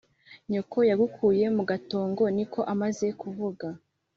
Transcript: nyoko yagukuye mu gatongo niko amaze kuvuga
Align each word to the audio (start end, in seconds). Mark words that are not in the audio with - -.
nyoko 0.51 0.77
yagukuye 0.89 1.45
mu 1.55 1.63
gatongo 1.71 2.23
niko 2.35 2.59
amaze 2.73 3.07
kuvuga 3.21 3.67